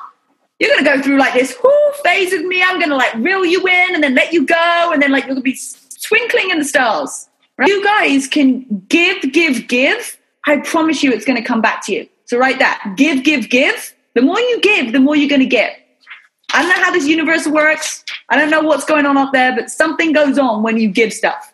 you're 0.59 0.71
going 0.71 0.83
to 0.83 0.91
go 0.91 1.01
through 1.03 1.19
like 1.19 1.35
this 1.35 1.55
whole 1.55 1.91
phase 2.03 2.33
of 2.33 2.45
me. 2.45 2.63
I'm 2.63 2.79
going 2.79 2.89
to 2.89 2.95
like 2.95 3.13
reel 3.15 3.45
you 3.45 3.63
in 3.67 3.93
and 3.93 4.03
then 4.03 4.15
let 4.15 4.33
you 4.33 4.43
go. 4.43 4.89
And 4.91 4.99
then 4.99 5.11
like 5.11 5.25
you're 5.25 5.35
going 5.35 5.43
to 5.45 5.51
be 5.51 5.59
twinkling 6.01 6.49
in 6.49 6.57
the 6.57 6.65
stars. 6.65 7.29
Right? 7.59 7.67
You 7.67 7.83
guys 7.83 8.27
can 8.27 8.85
give, 8.89 9.21
give, 9.31 9.67
give. 9.67 10.17
I 10.47 10.57
promise 10.61 11.03
you 11.03 11.11
it's 11.11 11.25
going 11.25 11.37
to 11.37 11.47
come 11.47 11.61
back 11.61 11.85
to 11.85 11.93
you. 11.93 12.09
So 12.25 12.39
write 12.39 12.57
that. 12.57 12.95
Give, 12.97 13.23
give, 13.23 13.51
give. 13.51 13.93
The 14.15 14.23
more 14.23 14.39
you 14.39 14.61
give, 14.61 14.93
the 14.93 14.99
more 14.99 15.15
you're 15.15 15.29
going 15.29 15.41
to 15.41 15.45
get. 15.45 15.77
I 16.53 16.61
don't 16.61 16.69
know 16.69 16.83
how 16.85 16.91
this 16.91 17.05
universe 17.05 17.45
works. 17.45 18.03
I 18.29 18.37
don't 18.37 18.49
know 18.49 18.61
what's 18.61 18.85
going 18.85 19.05
on 19.05 19.17
up 19.17 19.33
there, 19.33 19.55
but 19.55 19.69
something 19.69 20.11
goes 20.11 20.37
on 20.37 20.63
when 20.63 20.77
you 20.77 20.89
give 20.89 21.13
stuff. 21.13 21.53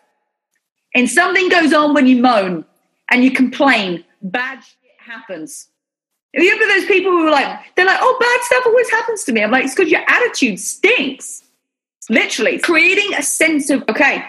And 0.94 1.08
something 1.08 1.48
goes 1.48 1.72
on 1.72 1.94
when 1.94 2.06
you 2.06 2.20
moan 2.20 2.64
and 3.10 3.24
you 3.24 3.30
complain. 3.30 4.04
Bad 4.22 4.62
shit 4.62 4.90
happens. 4.98 5.68
You 6.34 6.50
ever 6.50 6.66
those 6.66 6.86
people 6.86 7.12
who 7.12 7.26
are 7.26 7.30
like, 7.30 7.60
they're 7.74 7.84
like, 7.84 7.98
oh, 8.00 8.16
bad 8.18 8.40
stuff 8.44 8.66
always 8.66 8.90
happens 8.90 9.24
to 9.24 9.32
me. 9.32 9.42
I'm 9.42 9.50
like, 9.50 9.64
it's 9.64 9.74
because 9.74 9.90
your 9.90 10.02
attitude 10.08 10.58
stinks. 10.58 11.42
Literally, 12.08 12.58
creating 12.58 13.14
a 13.14 13.22
sense 13.22 13.70
of, 13.70 13.84
okay, 13.88 14.24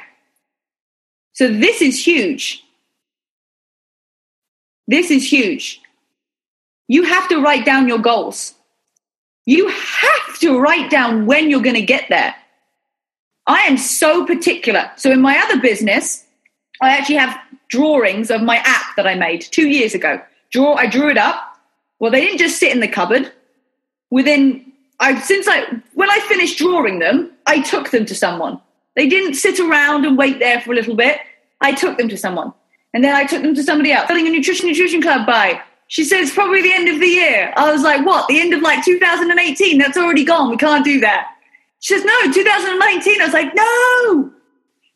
so 1.34 1.48
this 1.48 1.82
is 1.82 2.06
huge. 2.06 2.64
This 4.88 5.10
is 5.10 5.32
huge. 5.32 5.82
You 6.88 7.04
have 7.04 7.28
to 7.30 7.42
write 7.42 7.66
down 7.66 7.88
your 7.88 7.98
goals. 7.98 8.54
You 9.46 9.68
have 9.68 10.40
to 10.40 10.60
write 10.60 10.90
down 10.90 11.26
when 11.26 11.50
you're 11.50 11.62
going 11.62 11.76
to 11.76 11.82
get 11.82 12.06
there. 12.10 12.36
I 13.46 13.62
am 13.62 13.78
so 13.78 14.26
particular. 14.26 14.90
So 14.96 15.12
in 15.12 15.22
my 15.22 15.38
other 15.38 15.60
business, 15.60 16.24
I 16.82 16.92
actually 16.92 17.16
have 17.16 17.38
drawings 17.68 18.32
of 18.32 18.42
my 18.42 18.58
app 18.58 18.96
that 18.96 19.08
I 19.08 19.16
made 19.16 19.42
two 19.42 19.68
years 19.68 19.94
ago. 19.94 20.22
Draw, 20.52 20.76
I 20.76 20.86
drew 20.88 21.10
it 21.10 21.18
up. 21.18 21.58
Well, 22.00 22.12
they 22.12 22.22
didn't 22.22 22.40
just 22.40 22.60
sit 22.60 22.72
in 22.72 22.80
the 22.80 22.88
cupboard. 22.88 23.32
Within, 24.12 24.72
I 25.00 25.20
since 25.20 25.48
I 25.50 25.64
when 25.94 26.10
I 26.10 26.20
finished 26.20 26.58
drawing 26.58 27.00
them, 27.00 27.32
I 27.46 27.62
took 27.62 27.92
them 27.92 28.06
to 28.06 28.16
someone. 28.16 28.62
They 28.96 29.08
didn't 29.08 29.34
sit 29.36 29.60
around 29.60 30.06
and 30.06 30.18
wait 30.18 30.40
there 30.40 30.62
for 30.62 30.72
a 30.72 30.76
little 30.76 30.96
bit. 30.96 31.20
I 31.62 31.72
took 31.72 31.98
them 31.98 32.10
to 32.10 32.18
someone, 32.18 32.54
and 32.94 33.04
then 33.04 33.16
I 33.16 33.26
took 33.26 33.42
them 33.42 33.56
to 33.56 33.64
somebody 33.64 33.92
else. 33.92 34.08
Building 34.08 34.28
a 34.28 34.30
nutrition 34.30 34.68
nutrition 34.68 35.02
club 35.02 35.26
by 35.26 35.62
she 35.94 36.04
says 36.04 36.32
probably 36.32 36.64
the 36.64 36.74
end 36.74 36.90
of 36.90 37.00
the 37.00 37.06
year. 37.06 37.54
I 37.56 37.72
was 37.72 37.84
like, 37.84 38.04
what? 38.04 38.28
The 38.28 38.42
end 38.42 38.52
of 38.52 38.62
like 38.62 38.84
2018? 38.84 39.78
That's 39.78 39.96
already 39.96 40.26
gone. 40.26 40.50
We 40.50 40.58
can't 40.58 40.84
do 40.84 41.00
that. 41.02 41.36
She 41.82 41.94
says, 41.94 42.04
no, 42.04 42.32
2019. 42.32 43.22
I 43.22 43.26
was 43.26 43.34
like, 43.34 43.54
no, 43.54 44.34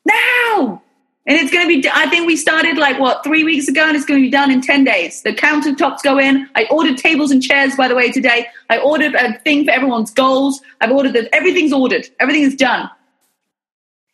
now. 0.06 0.82
And 1.28 1.38
it's 1.38 1.52
going 1.52 1.68
to 1.70 1.82
be, 1.82 1.88
I 1.94 2.10
think 2.10 2.26
we 2.26 2.36
started 2.36 2.80
like 2.80 3.00
what, 3.00 3.24
three 3.24 3.44
weeks 3.44 3.68
ago, 3.68 3.86
and 3.86 3.96
it's 3.96 4.06
going 4.08 4.20
to 4.20 4.26
be 4.26 4.32
done 4.32 4.50
in 4.50 4.60
10 4.60 4.86
days. 4.86 5.22
The 5.22 5.34
countertops 5.34 6.02
go 6.02 6.18
in. 6.18 6.50
I 6.56 6.66
ordered 6.72 6.98
tables 6.98 7.30
and 7.30 7.44
chairs, 7.44 7.76
by 7.76 7.88
the 7.88 7.94
way, 7.94 8.12
today. 8.12 8.48
I 8.72 8.80
ordered 8.80 9.14
a 9.14 9.38
thing 9.42 9.66
for 9.66 9.72
everyone's 9.72 10.10
goals. 10.10 10.62
I've 10.82 10.92
ordered. 10.92 11.30
Everything's 11.32 11.74
ordered, 11.74 12.10
everything 12.20 12.42
is 12.42 12.56
done. 12.56 12.90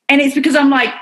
And 0.10 0.20
it's 0.20 0.36
because 0.36 0.58
I'm 0.58 0.70
like, 0.70 0.94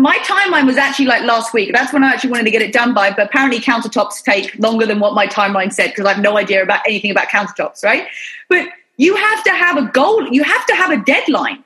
my 0.00 0.16
timeline 0.18 0.66
was 0.66 0.78
actually 0.78 1.06
like 1.06 1.22
last 1.24 1.52
week. 1.52 1.72
That's 1.72 1.92
when 1.92 2.02
I 2.02 2.08
actually 2.08 2.30
wanted 2.30 2.44
to 2.44 2.50
get 2.50 2.62
it 2.62 2.72
done 2.72 2.94
by. 2.94 3.10
But 3.10 3.26
apparently, 3.26 3.60
countertops 3.60 4.22
take 4.22 4.58
longer 4.58 4.86
than 4.86 4.98
what 4.98 5.14
my 5.14 5.26
timeline 5.26 5.72
said 5.72 5.88
because 5.88 6.06
I 6.06 6.14
have 6.14 6.22
no 6.22 6.38
idea 6.38 6.62
about 6.62 6.80
anything 6.86 7.10
about 7.10 7.28
countertops, 7.28 7.84
right? 7.84 8.08
But 8.48 8.68
you 8.96 9.14
have 9.14 9.44
to 9.44 9.50
have 9.50 9.76
a 9.76 9.86
goal. 9.86 10.26
You 10.32 10.42
have 10.42 10.64
to 10.66 10.74
have 10.74 10.90
a 10.90 11.04
deadline. 11.04 11.62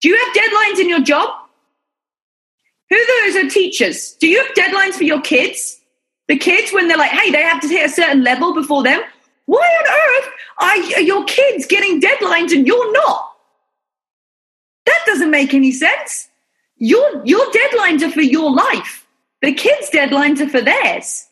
Do 0.00 0.08
you 0.08 0.16
have 0.16 0.34
deadlines 0.34 0.80
in 0.80 0.88
your 0.88 1.00
job? 1.02 1.28
Who 2.88 2.96
those 3.06 3.36
are 3.36 3.48
teachers? 3.50 4.14
Do 4.14 4.26
you 4.26 4.42
have 4.42 4.54
deadlines 4.54 4.94
for 4.94 5.04
your 5.04 5.20
kids? 5.20 5.78
The 6.28 6.38
kids, 6.38 6.72
when 6.72 6.88
they're 6.88 6.96
like, 6.96 7.10
hey, 7.10 7.30
they 7.30 7.42
have 7.42 7.60
to 7.60 7.68
hit 7.68 7.84
a 7.84 7.92
certain 7.92 8.24
level 8.24 8.54
before 8.54 8.82
them. 8.82 9.02
Why 9.44 9.58
on 9.60 10.78
earth 10.78 10.96
are 10.96 11.00
your 11.02 11.24
kids 11.24 11.66
getting 11.66 12.00
deadlines 12.00 12.52
and 12.52 12.66
you're 12.66 12.92
not? 12.92 13.32
That 14.86 15.00
doesn't 15.06 15.30
make 15.30 15.52
any 15.52 15.72
sense. 15.72 16.28
Your, 16.80 17.24
your 17.24 17.46
deadlines 17.52 18.02
are 18.02 18.10
for 18.10 18.22
your 18.22 18.50
life. 18.52 19.06
The 19.42 19.52
kids' 19.52 19.90
deadlines 19.90 20.40
are 20.40 20.48
for 20.48 20.62
theirs. 20.62 21.26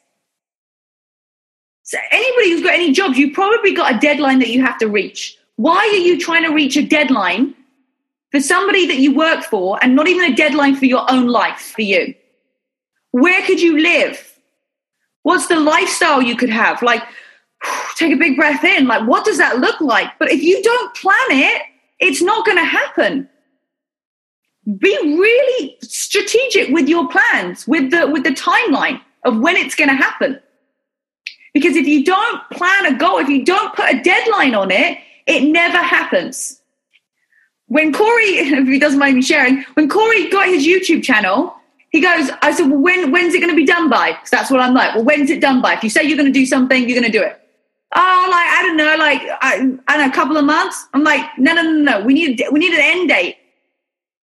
So 1.82 1.98
anybody 2.10 2.50
who's 2.50 2.62
got 2.62 2.74
any 2.74 2.92
jobs, 2.92 3.16
you've 3.18 3.34
probably 3.34 3.74
got 3.74 3.94
a 3.94 3.98
deadline 3.98 4.40
that 4.40 4.50
you 4.50 4.62
have 4.62 4.78
to 4.78 4.88
reach. 4.88 5.38
Why 5.56 5.78
are 5.78 5.96
you 5.96 6.20
trying 6.20 6.44
to 6.44 6.54
reach 6.54 6.76
a 6.76 6.82
deadline 6.82 7.54
for 8.30 8.40
somebody 8.40 8.86
that 8.86 8.98
you 8.98 9.14
work 9.14 9.42
for 9.42 9.82
and 9.82 9.96
not 9.96 10.06
even 10.06 10.30
a 10.30 10.36
deadline 10.36 10.76
for 10.76 10.84
your 10.84 11.10
own 11.10 11.28
life 11.28 11.72
for 11.74 11.82
you? 11.82 12.14
Where 13.12 13.40
could 13.46 13.60
you 13.60 13.78
live? 13.78 14.38
What's 15.22 15.46
the 15.46 15.58
lifestyle 15.58 16.20
you 16.20 16.36
could 16.36 16.50
have? 16.50 16.82
Like, 16.82 17.02
take 17.96 18.12
a 18.12 18.18
big 18.18 18.36
breath 18.36 18.64
in. 18.64 18.86
Like, 18.86 19.08
what 19.08 19.24
does 19.24 19.38
that 19.38 19.58
look 19.58 19.80
like? 19.80 20.10
But 20.18 20.30
if 20.30 20.42
you 20.42 20.62
don't 20.62 20.94
plan 20.94 21.16
it, 21.30 21.62
it's 22.00 22.20
not 22.20 22.44
going 22.44 22.58
to 22.58 22.64
happen 22.64 23.30
be 24.76 24.98
really 25.02 25.78
strategic 25.80 26.68
with 26.68 26.88
your 26.88 27.08
plans 27.08 27.66
with 27.66 27.90
the 27.90 28.06
with 28.06 28.24
the 28.24 28.30
timeline 28.30 29.00
of 29.24 29.38
when 29.38 29.56
it's 29.56 29.74
going 29.74 29.88
to 29.88 29.94
happen. 29.94 30.38
Because 31.54 31.74
if 31.74 31.86
you 31.86 32.04
don't 32.04 32.42
plan 32.50 32.86
a 32.86 32.98
goal 32.98 33.18
if 33.18 33.28
you 33.28 33.44
don't 33.44 33.74
put 33.74 33.86
a 33.92 34.02
deadline 34.02 34.54
on 34.54 34.70
it 34.70 34.98
it 35.26 35.50
never 35.50 35.78
happens. 35.78 36.60
When 37.66 37.94
corey 37.94 38.24
if 38.24 38.68
he 38.68 38.78
doesn't 38.78 38.98
mind 38.98 39.16
me 39.16 39.22
sharing 39.22 39.62
when 39.74 39.88
corey 39.88 40.28
got 40.28 40.48
his 40.48 40.66
youtube 40.66 41.02
channel 41.02 41.54
he 41.90 42.00
goes 42.00 42.30
i 42.42 42.52
said 42.52 42.68
well 42.68 42.78
when 42.78 43.10
when's 43.10 43.32
it 43.32 43.40
going 43.40 43.52
to 43.52 43.56
be 43.56 43.64
done 43.64 43.88
by? 43.88 44.12
Because 44.12 44.30
that's 44.30 44.50
what 44.50 44.60
i'm 44.60 44.74
like. 44.74 44.94
Well 44.94 45.04
when's 45.04 45.30
it 45.30 45.40
done 45.40 45.62
by? 45.62 45.74
If 45.74 45.82
you 45.82 45.88
say 45.88 46.02
you're 46.02 46.18
going 46.18 46.32
to 46.32 46.38
do 46.38 46.44
something 46.44 46.86
you're 46.86 47.00
going 47.00 47.10
to 47.10 47.18
do 47.18 47.24
it. 47.24 47.40
Oh 47.94 48.26
like 48.30 48.46
i 48.46 48.62
don't 48.66 48.76
know 48.76 48.96
like 48.98 49.22
I, 49.40 49.96
know 49.96 50.06
a 50.06 50.12
couple 50.12 50.36
of 50.36 50.44
months? 50.44 50.86
I'm 50.92 51.04
like 51.04 51.26
no 51.38 51.54
no 51.54 51.62
no 51.62 51.72
no. 51.72 52.04
We 52.04 52.12
need 52.12 52.44
we 52.52 52.60
need 52.60 52.74
an 52.74 52.82
end 52.82 53.08
date 53.08 53.38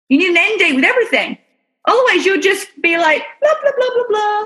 you 0.09 0.17
need 0.17 0.29
an 0.29 0.37
end 0.37 0.59
date 0.59 0.75
with 0.75 0.85
everything. 0.85 1.37
Otherwise, 1.85 2.25
you'll 2.25 2.41
just 2.41 2.67
be 2.81 2.97
like, 2.97 3.23
blah, 3.41 3.53
blah, 3.61 3.71
blah, 3.77 3.89
blah, 3.95 4.07
blah, 4.09 4.45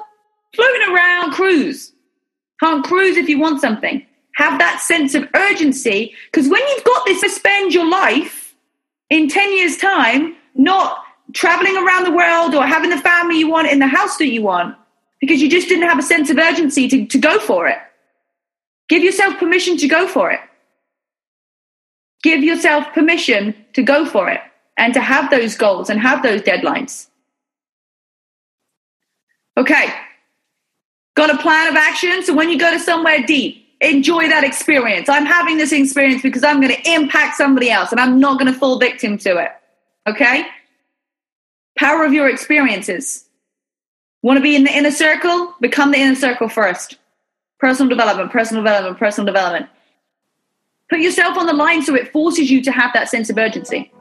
floating 0.56 0.94
around, 0.94 1.32
cruise. 1.32 1.92
Can't 2.60 2.86
cruise 2.86 3.18
if 3.18 3.28
you 3.28 3.40
want 3.40 3.62
something. 3.62 4.06
Have 4.36 4.60
that 4.60 4.80
sense 4.80 5.16
of 5.16 5.28
urgency. 5.36 6.14
Because 6.32 6.48
when 6.48 6.62
you've 6.68 6.84
got 6.84 7.06
this 7.06 7.22
to 7.22 7.30
spend 7.30 7.74
your 7.74 7.90
life 7.90 8.56
in 9.10 9.28
10 9.28 9.58
years' 9.58 9.78
time, 9.78 10.36
not 10.56 11.04
traveling 11.34 11.76
around 11.78 12.04
the 12.04 12.12
world 12.12 12.54
or 12.54 12.66
having 12.66 12.90
the 12.90 12.98
family 12.98 13.40
you 13.40 13.50
want 13.50 13.70
in 13.70 13.80
the 13.80 13.88
house 13.88 14.18
that 14.18 14.28
you 14.28 14.44
want, 14.44 14.76
because 15.20 15.42
you 15.42 15.50
just 15.50 15.68
didn't 15.68 15.88
have 15.88 16.00
a 16.00 16.04
sense 16.04 16.30
of 16.30 16.38
urgency 16.38 16.88
to, 16.88 17.06
to 17.08 17.18
go 17.18 17.40
for 17.40 17.68
it. 17.68 17.78
Give 18.90 19.04
yourself 19.04 19.38
permission 19.38 19.78
to 19.78 19.88
go 19.88 20.08
for 20.08 20.32
it. 20.32 20.40
Give 22.24 22.44
yourself 22.44 22.86
permission 22.94 23.56
to 23.74 23.82
go 23.82 24.06
for 24.06 24.30
it 24.30 24.42
and 24.78 24.94
to 24.94 25.02
have 25.02 25.30
those 25.30 25.56
goals 25.56 25.90
and 25.90 26.00
have 26.00 26.24
those 26.24 26.42
deadlines. 26.42 27.08
Okay, 29.58 29.94
got 31.16 31.30
a 31.30 31.38
plan 31.38 31.68
of 31.68 31.76
action. 31.76 32.24
So 32.24 32.34
when 32.34 32.50
you 32.50 32.58
go 32.58 32.72
to 32.72 32.80
somewhere 32.80 33.24
deep, 33.26 33.68
enjoy 33.82 34.30
that 34.30 34.44
experience. 34.44 35.10
I'm 35.10 35.26
having 35.26 35.58
this 35.58 35.72
experience 35.72 36.22
because 36.22 36.44
I'm 36.44 36.62
going 36.62 36.74
to 36.74 36.92
impact 36.92 37.36
somebody 37.36 37.70
else 37.70 37.92
and 37.92 38.00
I'm 38.00 38.20
not 38.20 38.40
going 38.40 38.52
to 38.52 38.58
fall 38.58 38.80
victim 38.80 39.18
to 39.20 39.38
it. 39.38 39.52
Okay? 40.08 40.46
Power 41.78 42.06
of 42.06 42.14
your 42.14 42.30
experiences. 42.30 43.26
Want 44.22 44.38
to 44.38 44.42
be 44.42 44.56
in 44.56 44.64
the 44.64 44.76
inner 44.76 44.92
circle? 44.92 45.56
Become 45.60 45.92
the 45.92 45.98
inner 45.98 46.16
circle 46.16 46.48
first. 46.48 46.98
Personal 47.60 47.90
development, 47.90 48.32
personal 48.32 48.64
development, 48.64 48.98
personal 48.98 49.26
development. 49.26 49.68
Put 50.90 51.00
yourself 51.00 51.38
on 51.38 51.46
the 51.46 51.54
line 51.54 51.82
so 51.82 51.96
it 51.96 52.12
forces 52.12 52.52
you 52.52 52.62
to 52.64 52.72
have 52.72 52.94
that 52.94 53.10
sense 53.10 53.30
of 53.30 53.38
urgency. 53.38 53.92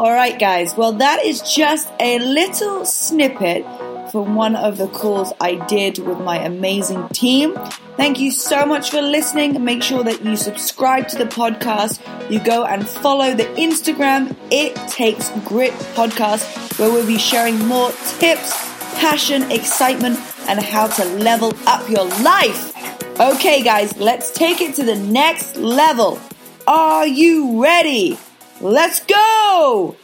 All 0.00 0.12
right, 0.12 0.38
guys. 0.38 0.76
Well, 0.76 0.92
that 0.92 1.24
is 1.24 1.42
just 1.42 1.90
a 1.98 2.20
little 2.20 2.84
snippet 2.86 3.64
from 4.12 4.36
one 4.36 4.54
of 4.54 4.78
the 4.78 4.86
calls 4.86 5.32
I 5.40 5.56
did 5.66 5.98
with 5.98 6.20
my 6.20 6.38
amazing 6.38 7.08
team. 7.08 7.56
Thank 7.96 8.20
you 8.20 8.30
so 8.30 8.64
much 8.64 8.90
for 8.90 9.02
listening. 9.02 9.64
Make 9.64 9.82
sure 9.82 10.04
that 10.04 10.24
you 10.24 10.36
subscribe 10.36 11.08
to 11.08 11.18
the 11.18 11.24
podcast. 11.24 12.00
You 12.30 12.38
go 12.38 12.64
and 12.64 12.88
follow 12.88 13.34
the 13.34 13.46
Instagram 13.56 14.36
It 14.52 14.76
Takes 14.88 15.30
Grit 15.44 15.72
podcast, 15.96 16.78
where 16.78 16.92
we'll 16.92 17.04
be 17.04 17.18
sharing 17.18 17.58
more 17.66 17.90
tips, 18.20 18.52
passion, 19.00 19.50
excitement, 19.50 20.16
and 20.48 20.60
how 20.62 20.86
to 20.86 21.04
level 21.16 21.52
up 21.66 21.90
your 21.90 22.04
life. 22.22 22.72
Okay, 23.18 23.64
guys, 23.64 23.96
let's 23.96 24.30
take 24.30 24.60
it 24.60 24.76
to 24.76 24.84
the 24.84 24.94
next 24.94 25.56
level. 25.56 26.20
Are 26.68 27.04
you 27.04 27.60
ready? 27.60 28.16
Let's 28.60 29.00
go! 29.00 29.96